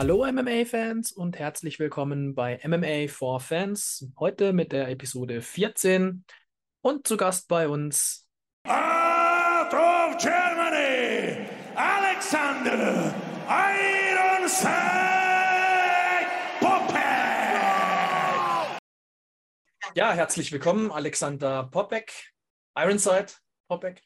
[0.00, 4.10] Hallo MMA-Fans und herzlich willkommen bei MMA for Fans.
[4.18, 6.24] Heute mit der Episode 14
[6.80, 8.26] und zu Gast bei uns
[8.66, 13.14] Out of Germany, Alexander
[13.46, 14.70] Ironside
[16.60, 16.96] Popek.
[19.94, 22.32] Ja, herzlich willkommen, Alexander Popek,
[22.74, 23.26] Ironside
[23.68, 24.00] Popek.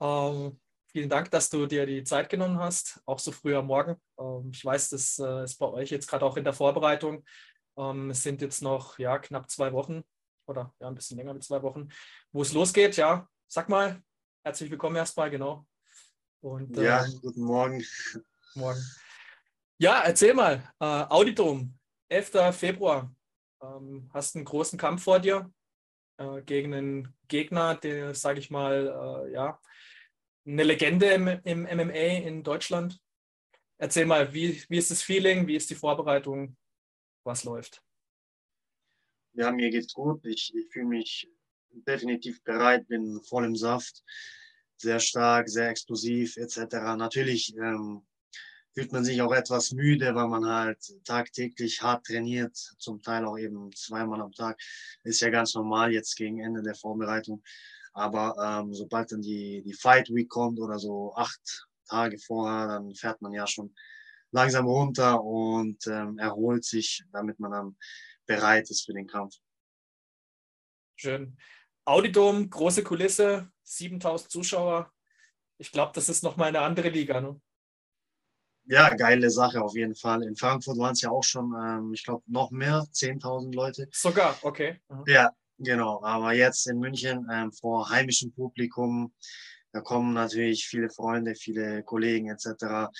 [0.00, 0.58] Ähm,
[0.90, 3.96] vielen Dank, dass du dir die Zeit genommen hast, auch so früh am Morgen.
[4.18, 7.24] Ähm, ich weiß, das äh, ist bei euch jetzt gerade auch in der Vorbereitung.
[7.76, 10.02] Ähm, es sind jetzt noch ja, knapp zwei Wochen
[10.46, 11.88] oder ja, ein bisschen länger mit zwei Wochen,
[12.32, 12.96] wo es losgeht.
[12.96, 14.02] Ja, sag mal,
[14.42, 15.66] herzlich willkommen erstmal, genau.
[16.40, 17.84] Und, Ja, ähm, guten Morgen.
[18.54, 18.84] morgen.
[19.78, 21.78] Ja, erzähl mal, äh, Auditum,
[22.08, 22.52] 11.
[22.52, 23.14] Februar.
[23.62, 25.52] Ähm, hast einen großen Kampf vor dir
[26.18, 29.60] äh, gegen einen Gegner, der, sage ich mal, äh, ja,
[30.46, 32.98] eine Legende im, im MMA in Deutschland.
[33.78, 36.56] Erzähl mal, wie, wie ist das Feeling, wie ist die Vorbereitung,
[37.24, 37.82] was läuft?
[39.32, 40.24] Ja, mir geht's gut.
[40.26, 41.30] Ich, ich fühle mich
[41.70, 44.02] definitiv bereit, bin voll im Saft,
[44.76, 46.96] sehr stark, sehr explosiv etc.
[46.96, 48.02] Natürlich ähm,
[48.74, 53.38] fühlt man sich auch etwas müde, weil man halt tagtäglich hart trainiert, zum Teil auch
[53.38, 54.60] eben zweimal am Tag.
[55.04, 57.42] Ist ja ganz normal jetzt gegen Ende der Vorbereitung.
[58.00, 62.94] Aber ähm, sobald dann die, die Fight Week kommt oder so acht Tage vorher, dann
[62.94, 63.74] fährt man ja schon
[64.30, 67.76] langsam runter und ähm, erholt sich, damit man dann
[68.24, 69.34] bereit ist für den Kampf.
[70.96, 71.36] Schön.
[71.84, 74.90] Audidom, große Kulisse, 7000 Zuschauer.
[75.58, 77.20] Ich glaube, das ist nochmal eine andere Liga.
[77.20, 77.38] Ne?
[78.64, 80.22] Ja, geile Sache auf jeden Fall.
[80.22, 83.88] In Frankfurt waren es ja auch schon, ähm, ich glaube, noch mehr, 10.000 Leute.
[83.92, 84.80] Sogar, okay.
[84.88, 85.04] Aha.
[85.06, 86.02] Ja, genau.
[86.02, 89.14] Aber jetzt in München ähm, vor heimischem Publikum,
[89.72, 92.90] da kommen natürlich viele Freunde, viele Kollegen etc.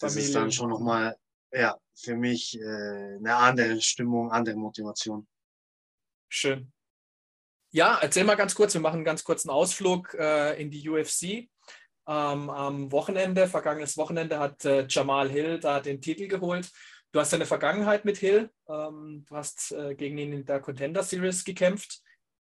[0.00, 0.52] Das ist dann Familie.
[0.52, 1.16] schon nochmal,
[1.52, 5.26] ja, für mich äh, eine andere Stimmung, andere Motivation.
[6.28, 6.72] Schön.
[7.70, 11.48] Ja, erzähl mal ganz kurz, wir machen einen ganz kurzen Ausflug äh, in die UFC.
[12.06, 16.70] Ähm, am Wochenende, vergangenes Wochenende, hat äh, Jamal Hill da den Titel geholt.
[17.12, 18.50] Du hast eine Vergangenheit mit Hill.
[18.68, 22.02] Ähm, du hast äh, gegen ihn in der Contender Series gekämpft.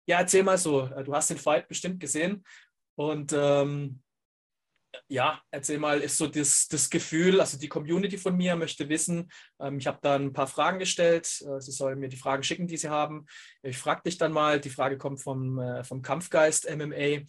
[0.08, 0.86] Ja, erzähl mal so.
[0.86, 2.46] Äh, Du hast den Fight bestimmt gesehen.
[2.96, 4.02] Und ähm,
[5.10, 9.30] ja, erzähl mal, ist so das, das Gefühl, also die Community von mir möchte wissen,
[9.60, 11.26] ähm, ich habe da ein paar Fragen gestellt.
[11.42, 13.26] Äh, sie sollen mir die Fragen schicken, die sie haben.
[13.62, 17.26] Ich frage dich dann mal, die Frage kommt vom, äh, vom Kampfgeist MMA.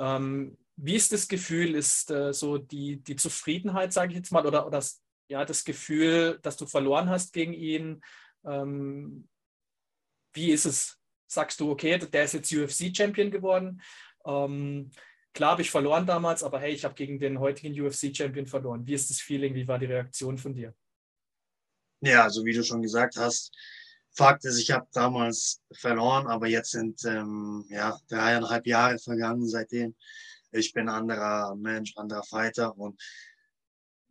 [0.00, 1.74] Ähm, wie ist das Gefühl?
[1.74, 4.82] Ist äh, so die, die Zufriedenheit, sage ich jetzt mal, oder, oder
[5.28, 8.02] ja, das Gefühl, dass du verloren hast gegen ihn?
[8.44, 9.28] Ähm,
[10.32, 10.98] wie ist es?
[11.26, 13.82] Sagst du, okay, der ist jetzt UFC-Champion geworden?
[14.24, 14.90] Ähm,
[15.34, 18.86] klar habe ich verloren damals, aber hey, ich habe gegen den heutigen UFC-Champion verloren.
[18.86, 19.54] Wie ist das Feeling?
[19.54, 20.74] Wie war die Reaktion von dir?
[22.00, 23.52] Ja, also wie du schon gesagt hast,
[24.12, 29.94] Fakt ist, ich habe damals verloren, aber jetzt sind ähm, ja dreieinhalb Jahre vergangen seitdem.
[30.50, 33.00] Ich bin anderer Mensch, anderer Fighter und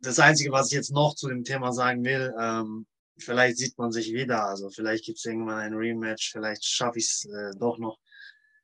[0.00, 2.86] das Einzige, was ich jetzt noch zu dem Thema sagen will, ähm,
[3.18, 7.06] vielleicht sieht man sich wieder, also vielleicht gibt es irgendwann ein Rematch, vielleicht schaffe ich
[7.06, 7.98] es äh, doch noch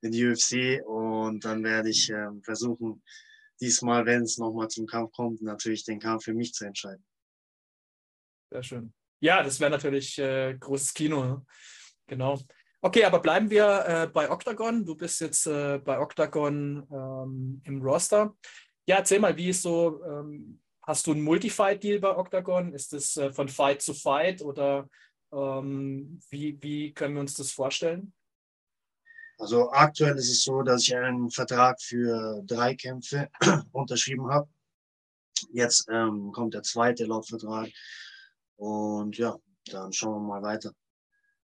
[0.03, 3.03] in die UFC und dann werde ich ähm, versuchen,
[3.61, 7.05] diesmal, wenn es nochmal zum Kampf kommt, natürlich den Kampf für mich zu entscheiden.
[8.51, 8.95] Sehr schön.
[9.21, 11.25] Ja, das wäre natürlich äh, großes Kino.
[11.25, 11.47] Ne?
[12.07, 12.39] Genau.
[12.83, 14.85] Okay, aber bleiben wir äh, bei Octagon.
[14.85, 18.37] Du bist jetzt äh, bei Octagon ähm, im Roster.
[18.87, 22.73] Ja, erzähl mal, wie ist so, ähm, hast du einen Multi-Fight-Deal bei Octagon?
[22.73, 24.89] Ist das äh, von Fight zu Fight oder
[25.33, 28.13] ähm, wie, wie können wir uns das vorstellen?
[29.39, 33.29] Also aktuell ist es so, dass ich einen Vertrag für drei Kämpfe
[33.73, 34.49] unterschrieben habe.
[35.53, 37.69] Jetzt ähm, kommt der zweite Lautvertrag.
[38.57, 40.73] Und ja, dann schauen wir mal weiter,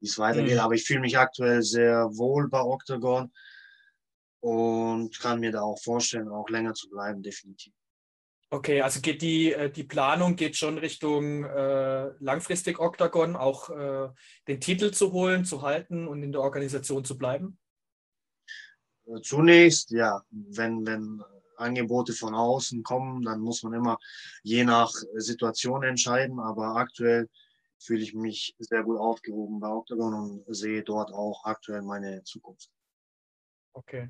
[0.01, 0.55] wie es weitergeht.
[0.55, 0.61] Mhm.
[0.61, 3.33] Aber ich fühle mich aktuell sehr wohl bei Octagon
[4.41, 7.73] und kann mir da auch vorstellen, auch länger zu bleiben, definitiv.
[8.51, 14.09] Okay, also geht die, äh, die Planung geht schon Richtung äh, langfristig Octagon, auch äh,
[14.47, 17.59] den Titel zu holen, zu halten und in der Organisation zu bleiben?
[19.05, 21.23] Äh, Zunächst, ja, wenn, wenn
[21.59, 23.99] Angebote von außen kommen, dann muss man immer
[24.43, 26.41] je nach Situation entscheiden.
[26.41, 27.29] Aber aktuell
[27.79, 32.71] fühle ich mich sehr gut aufgehoben bei Octagon und sehe dort auch aktuell meine Zukunft.
[33.75, 34.09] Okay.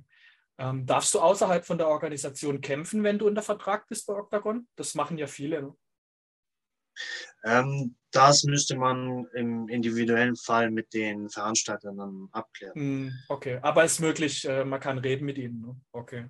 [0.58, 4.66] Ähm, darfst du außerhalb von der Organisation kämpfen, wenn du unter Vertrag bist bei Octagon?
[4.76, 5.62] Das machen ja viele.
[5.62, 5.74] Ne?
[7.44, 12.74] Ähm, das müsste man im individuellen Fall mit den Veranstaltern abklären.
[12.74, 15.60] Hm, okay, aber es ist möglich, äh, man kann reden mit ihnen.
[15.60, 15.80] Ne?
[15.92, 16.28] Okay.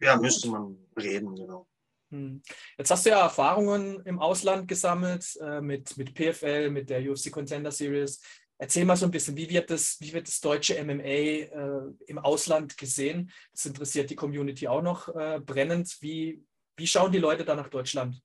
[0.00, 1.68] Ja, müsste man reden, genau.
[2.10, 2.42] Hm.
[2.76, 7.30] Jetzt hast du ja Erfahrungen im Ausland gesammelt äh, mit, mit PFL, mit der UFC
[7.30, 8.20] Contender Series.
[8.64, 12.16] Erzähl mal so ein bisschen, wie wird das, wie wird das deutsche MMA äh, im
[12.16, 13.30] Ausland gesehen?
[13.52, 15.94] Das interessiert die Community auch noch äh, brennend.
[16.00, 16.42] Wie,
[16.74, 18.18] wie schauen die Leute da nach Deutschland?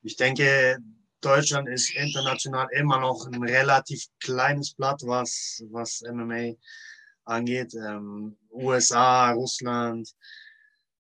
[0.00, 0.78] Ich denke,
[1.20, 6.54] Deutschland ist international immer noch ein relativ kleines Blatt, was, was MMA
[7.26, 7.74] angeht.
[7.74, 10.08] Ähm, USA, Russland,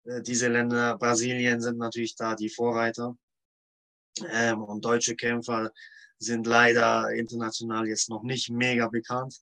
[0.05, 3.17] äh, diese Länder, Brasilien sind natürlich da die Vorreiter.
[4.29, 5.73] Ähm, und deutsche Kämpfer
[6.23, 9.35] sind leider international jetzt noch nicht mega bekannt.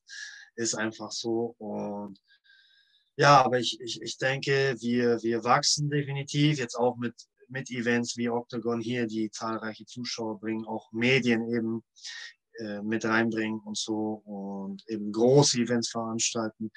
[0.55, 1.55] Ist einfach so.
[1.57, 2.19] Und
[3.17, 7.13] ja, aber ich, ich, ich denke, wir, wir wachsen definitiv jetzt auch mit,
[7.49, 11.83] mit Events wie Octagon hier, die zahlreiche Zuschauer bringen, auch Medien eben
[12.59, 16.71] äh, mit reinbringen und so und eben große Events veranstalten.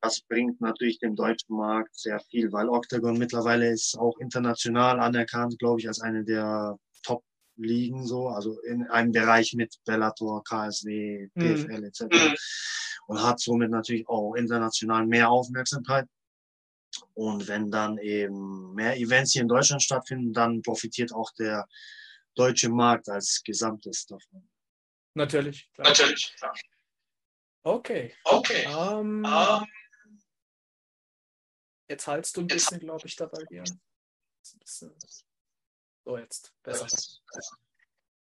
[0.00, 5.58] Das bringt natürlich dem deutschen Markt sehr viel, weil Octagon mittlerweile ist auch international anerkannt,
[5.58, 6.78] glaube ich, als eine der
[7.52, 11.84] Top-Ligen so, also in einem Bereich mit Bellator, KSW, PFL mhm.
[11.84, 12.02] etc.
[13.06, 16.06] Und hat somit natürlich auch international mehr Aufmerksamkeit.
[17.14, 21.66] Und wenn dann eben mehr Events hier in Deutschland stattfinden, dann profitiert auch der
[22.34, 24.48] deutsche Markt als Gesamtes davon.
[25.14, 25.70] Natürlich.
[25.74, 25.88] Klar.
[25.88, 26.34] Natürlich.
[26.36, 26.54] Klar.
[27.64, 28.14] Okay.
[28.24, 28.66] Okay.
[28.66, 29.66] Um, ähm, um,
[31.88, 33.64] Jetzt haltst du ein bisschen, glaube ich, dabei hier.
[36.04, 36.86] So, jetzt besser.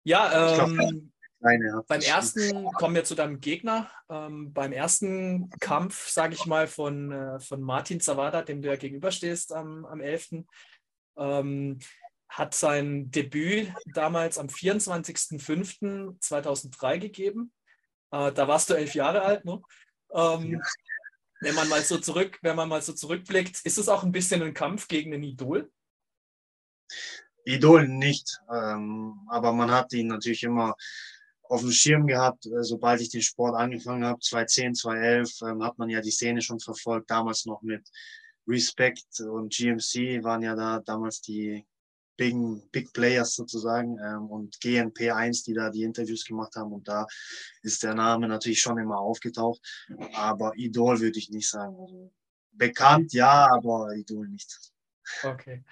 [0.04, 3.90] Ja, ähm, beim ersten, kommen wir zu deinem Gegner.
[4.08, 8.76] Ähm, beim ersten Kampf, sage ich mal, von, äh, von Martin Zawada, dem du ja
[8.76, 10.46] gegenüberstehst am, am 11.,
[11.16, 11.78] ähm,
[12.28, 17.52] hat sein Debüt damals am 24.05.2003 gegeben.
[18.10, 19.60] Äh, da warst du elf Jahre alt, ne?
[20.12, 20.60] Ähm, ja
[21.44, 24.42] wenn man mal so zurück, wenn man mal so zurückblickt, ist es auch ein bisschen
[24.42, 25.70] ein Kampf gegen ein Idol?
[27.44, 30.74] Idol nicht, ähm, aber man hat ihn natürlich immer
[31.42, 35.78] auf dem Schirm gehabt, äh, sobald ich den Sport angefangen habe, 2010, 2011, ähm, hat
[35.78, 37.88] man ja die Szene schon verfolgt, damals noch mit
[38.46, 41.64] Respect und GMC waren ja da damals die
[42.16, 42.36] Big,
[42.70, 46.72] Big Players sozusagen ähm, und GNP1, die da die Interviews gemacht haben.
[46.72, 47.06] Und da
[47.62, 49.60] ist der Name natürlich schon immer aufgetaucht.
[50.14, 51.76] Aber Idol würde ich nicht sagen.
[51.80, 52.12] Also,
[52.52, 54.72] bekannt ja, aber Idol nicht.
[55.22, 55.64] Okay.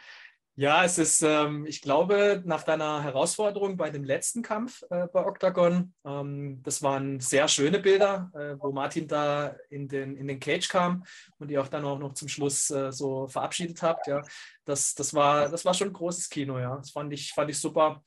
[0.55, 5.25] Ja, es ist, ähm, ich glaube, nach deiner Herausforderung bei dem letzten Kampf äh, bei
[5.25, 10.41] Octagon, ähm, das waren sehr schöne Bilder, äh, wo Martin da in den, in den
[10.41, 11.05] Cage kam
[11.39, 14.07] und ihr auch dann auch noch zum Schluss äh, so verabschiedet habt.
[14.09, 14.21] Ja,
[14.67, 16.77] das, das, war, das war schon ein großes Kino, ja.
[16.77, 18.05] Das fand ich, fand ich super.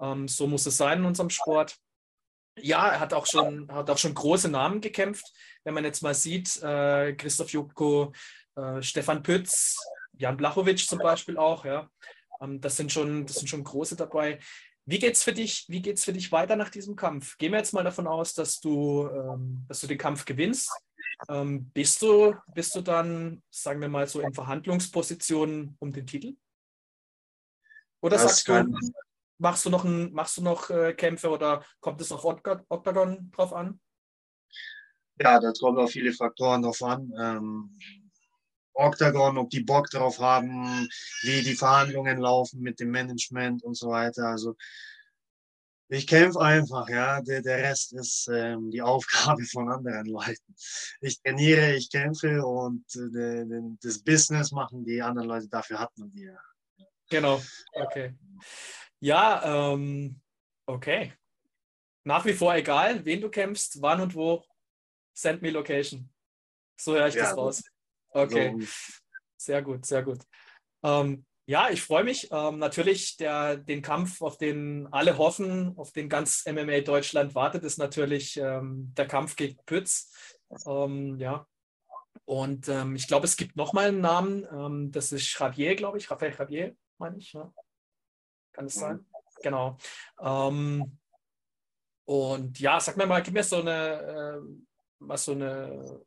[0.00, 1.76] Ähm, so muss es sein in unserem Sport.
[2.60, 5.26] Ja, er hat auch schon, hat auch schon große Namen gekämpft.
[5.64, 8.12] Wenn man jetzt mal sieht, äh, Christoph Jubko,
[8.54, 9.76] äh, Stefan Pütz,
[10.18, 11.90] Jan Blachowitsch zum Beispiel auch, ja.
[12.40, 14.38] Ähm, das, sind schon, das sind schon große dabei.
[14.84, 17.36] Wie geht's für dich, wie geht's für dich weiter nach diesem Kampf?
[17.38, 20.72] Gehen wir jetzt mal davon aus, dass du, ähm, dass du den Kampf gewinnst.
[21.28, 26.36] Ähm, bist, du, bist du dann, sagen wir mal, so in Verhandlungspositionen um den Titel?
[28.00, 28.78] Oder das sagst du,
[29.38, 33.52] machst du noch, ein, machst du noch äh, Kämpfe oder kommt es auf Octagon drauf
[33.52, 33.80] an?
[35.20, 37.12] Ja, da kommt auf viele Faktoren drauf an.
[37.20, 37.78] Ähm,
[38.78, 40.88] Octagon, ob die Bock drauf haben,
[41.22, 44.28] wie die Verhandlungen laufen mit dem Management und so weiter.
[44.28, 44.56] Also
[45.90, 47.20] ich kämpfe einfach, ja.
[47.22, 50.54] Der, der Rest ist ähm, die Aufgabe von anderen Leuten.
[51.00, 53.44] Ich trainiere, ich kämpfe und äh,
[53.82, 55.48] das Business machen die anderen Leute.
[55.48, 56.38] Dafür hat man die ja.
[57.10, 57.40] Genau,
[57.72, 58.14] okay.
[59.00, 60.20] Ja, ähm,
[60.66, 61.14] okay.
[62.04, 64.44] Nach wie vor egal, wen du kämpfst, wann und wo,
[65.14, 66.10] send me location.
[66.76, 67.62] So höre ich ja, das raus.
[68.10, 68.56] Okay,
[69.36, 70.20] sehr gut, sehr gut.
[70.82, 72.28] Ähm, ja, ich freue mich.
[72.30, 77.64] Ähm, natürlich, der, den Kampf, auf den alle hoffen, auf den ganz MMA Deutschland wartet,
[77.64, 80.12] ist natürlich ähm, der Kampf gegen Pütz.
[80.66, 81.46] Ähm, ja.
[82.26, 84.46] Und ähm, ich glaube, es gibt nochmal einen Namen.
[84.52, 86.10] Ähm, das ist Javier, glaube ich.
[86.10, 87.32] Raphael Javier, meine ich.
[87.32, 87.50] Ja.
[88.52, 89.06] Kann es sein?
[89.42, 89.78] Genau.
[92.04, 94.64] und ja, sag mir mal, gib mir so eine, äh,
[94.98, 96.02] mal so eine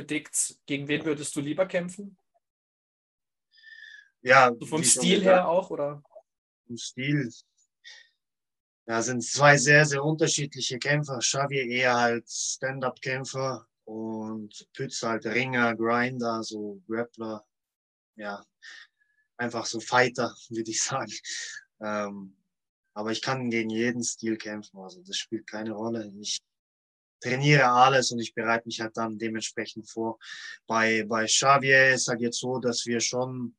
[0.00, 2.16] bedeckt, gegen wen würdest du lieber kämpfen?
[4.22, 4.50] Ja.
[4.58, 6.02] So vom Stil her auch, oder?
[6.66, 7.30] Vom Stil.
[8.86, 11.18] Ja, sind zwei sehr, sehr unterschiedliche Kämpfer.
[11.18, 17.46] Xavier eher halt Stand-Up-Kämpfer und Pütz halt Ringer, Grinder, so Grappler.
[18.16, 18.44] Ja,
[19.36, 21.12] einfach so Fighter, würde ich sagen.
[21.80, 22.36] Ähm,
[22.94, 26.12] aber ich kann gegen jeden Stil kämpfen, also das spielt keine Rolle.
[26.20, 26.40] Ich
[27.20, 30.18] trainiere alles und ich bereite mich halt dann dementsprechend vor.
[30.66, 33.54] Bei, bei Xavier ist halt jetzt so, dass wir schon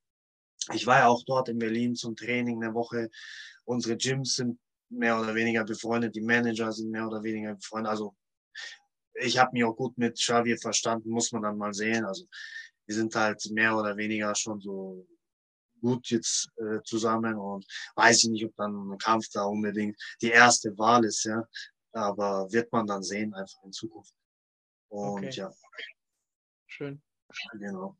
[0.74, 3.10] ich war ja auch dort in Berlin zum Training eine Woche.
[3.66, 7.90] Unsere Gyms sind mehr oder weniger befreundet, die Manager sind mehr oder weniger befreundet.
[7.90, 8.16] Also
[9.14, 12.06] ich habe mich auch gut mit Xavier verstanden, muss man dann mal sehen.
[12.06, 12.26] Also
[12.86, 15.08] wir sind halt mehr oder weniger schon so
[15.82, 17.66] gut jetzt äh, zusammen und
[17.96, 21.44] weiß ich nicht, ob dann ein Kampf da unbedingt die erste Wahl ist, ja.
[21.94, 24.14] Aber wird man dann sehen, einfach in Zukunft.
[24.90, 25.30] Und okay.
[25.32, 25.52] ja.
[26.68, 27.02] Schön.
[27.54, 27.98] Genau.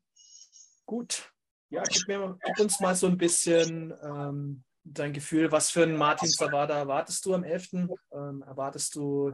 [0.86, 1.32] Gut.
[1.70, 5.96] Ja, gib, mir, gib uns mal so ein bisschen ähm, dein Gefühl, was für einen
[5.96, 7.72] Martin Zawada erwartest du am 11.?
[8.12, 9.32] Ähm, erwartest du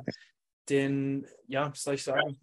[0.68, 2.40] den, ja, soll ich sagen,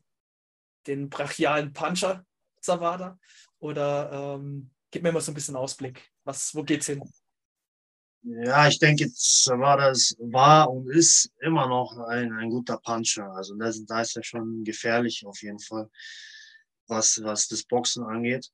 [0.87, 2.25] den brachialen Puncher
[2.59, 3.17] Zawada?
[3.59, 6.11] Oder ähm, gib mir mal so ein bisschen Ausblick.
[6.23, 7.01] Was, wo geht's hin?
[8.27, 13.29] Ja, ich denke, Zawada war und ist immer noch ein, ein guter Puncher.
[13.31, 15.87] Also da ist er schon gefährlich auf jeden Fall,
[16.87, 18.49] was, was das Boxen angeht.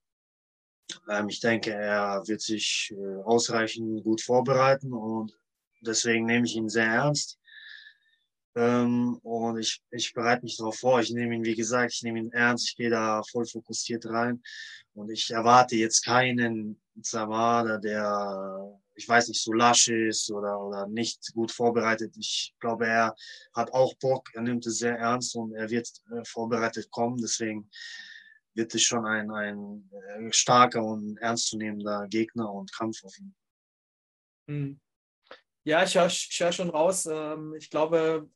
[1.09, 5.31] Ähm, ich denke, er wird sich äh, ausreichend gut vorbereiten und
[5.79, 7.39] deswegen nehme ich ihn sehr ernst.
[8.55, 10.99] Ähm, und ich, ich bereite mich darauf vor.
[10.99, 12.67] Ich nehme ihn, wie gesagt, ich nehme ihn ernst.
[12.69, 14.43] Ich gehe da voll fokussiert rein.
[14.93, 20.85] Und ich erwarte jetzt keinen Zamada, der, ich weiß nicht, so lasch ist oder, oder
[20.85, 22.15] nicht gut vorbereitet.
[22.17, 23.15] Ich glaube, er
[23.53, 24.29] hat auch Bock.
[24.35, 27.17] Er nimmt es sehr ernst und er wird äh, vorbereitet kommen.
[27.17, 27.67] Deswegen
[28.53, 33.33] wird es schon ein, ein äh, starker und ernstzunehmender Gegner und Kampf auf ihn.
[34.47, 34.79] Hm.
[35.63, 37.07] Ja, ich höre hör schon raus.
[37.07, 38.29] Ähm, ich glaube,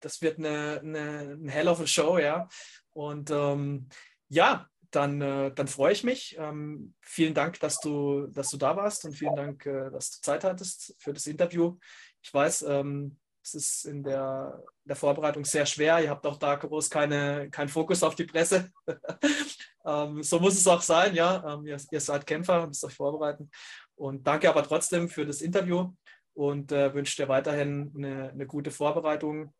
[0.00, 2.48] das wird eine, eine, eine hell of a Show, ja.
[2.92, 3.88] Und ähm,
[4.28, 4.66] ja,
[4.96, 6.36] dann, äh, dann freue ich mich.
[6.38, 10.20] Ähm, vielen Dank, dass du, dass du da warst und vielen Dank, äh, dass du
[10.22, 11.76] Zeit hattest für das Interview.
[12.22, 16.02] Ich weiß, ähm, es ist in der, der Vorbereitung sehr schwer.
[16.02, 18.72] Ihr habt auch da groß keine, keinen Fokus auf die Presse.
[19.86, 21.54] ähm, so muss es auch sein, ja.
[21.54, 23.50] Ähm, ihr, ihr, seid Kämpfer, müsst euch vorbereiten.
[23.94, 25.92] Und danke aber trotzdem für das Interview
[26.34, 29.54] und äh, wünsche dir weiterhin eine, eine gute Vorbereitung.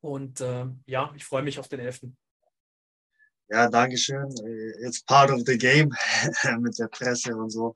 [0.00, 2.06] Und äh, ja, ich freue mich auf den 11.
[3.48, 4.28] Ja, danke schön.
[4.84, 5.90] It's part of the game
[6.60, 7.74] mit der Presse und so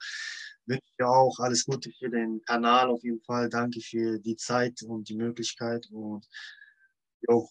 [0.70, 3.48] wünsche dir auch alles Gute für den Kanal auf jeden Fall.
[3.48, 6.26] Danke für die Zeit und die Möglichkeit und
[7.28, 7.48] jo.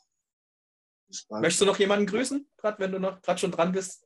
[1.30, 4.06] Möchtest du noch jemanden grüßen, gerade wenn du noch gerade schon dran bist?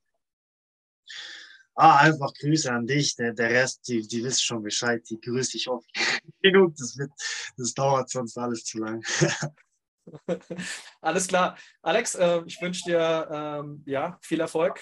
[1.76, 3.16] Ah, einfach Grüße an dich.
[3.16, 5.04] Der, der Rest, die, die wissen schon Bescheid.
[5.10, 5.88] Die grüße ich oft
[6.42, 6.76] genug.
[6.78, 7.12] Das, wird,
[7.58, 9.04] das dauert sonst alles zu lang.
[11.02, 11.58] Alles klar.
[11.82, 14.80] Alex, äh, ich wünsche dir ähm, ja, viel Erfolg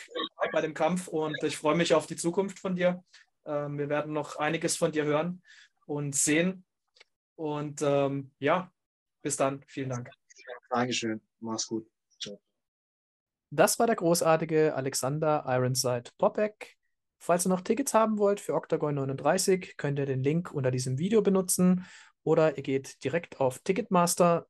[0.52, 3.04] bei dem Kampf und ich freue mich auf die Zukunft von dir.
[3.46, 5.42] Ähm, wir werden noch einiges von dir hören
[5.86, 6.66] und sehen.
[7.36, 8.72] Und ähm, ja,
[9.22, 9.64] bis dann.
[9.68, 10.10] Vielen Dank.
[10.70, 11.22] Dankeschön.
[11.40, 11.88] Mach's gut.
[12.20, 12.40] Ciao.
[13.50, 16.78] Das war der großartige Alexander Ironside Popek.
[17.20, 20.98] Falls ihr noch Tickets haben wollt für Octagon 39, könnt ihr den Link unter diesem
[20.98, 21.86] Video benutzen
[22.24, 24.48] oder ihr geht direkt auf Ticketmaster.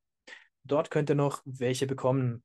[0.64, 2.44] Dort könnt ihr noch welche bekommen.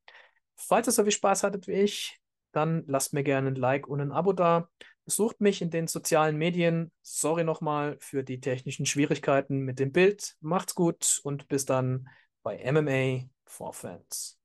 [0.56, 2.18] Falls ihr so viel Spaß hattet wie ich,
[2.52, 4.68] dann lasst mir gerne ein Like und ein Abo da.
[5.04, 6.90] Besucht mich in den sozialen Medien.
[7.02, 10.36] Sorry nochmal für die technischen Schwierigkeiten mit dem Bild.
[10.40, 12.08] Macht's gut und bis dann
[12.42, 14.35] bei MMA for Fans.